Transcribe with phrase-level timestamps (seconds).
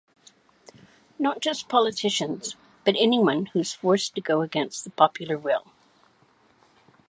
[1.19, 2.55] Not just politicians,
[2.85, 5.67] but anyone who's forced to go against the popular will.